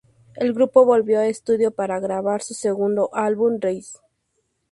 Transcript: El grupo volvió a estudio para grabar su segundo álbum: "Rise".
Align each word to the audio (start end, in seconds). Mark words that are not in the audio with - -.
El 0.33 0.53
grupo 0.53 0.83
volvió 0.83 1.19
a 1.19 1.27
estudio 1.27 1.69
para 1.69 1.99
grabar 1.99 2.41
su 2.41 2.55
segundo 2.55 3.11
álbum: 3.13 3.59
"Rise". 3.61 3.99